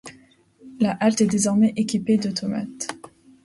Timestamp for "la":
0.79-0.93